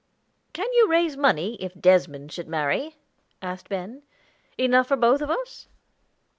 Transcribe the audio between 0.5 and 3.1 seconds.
"Can you raise money, if Desmond should marry?"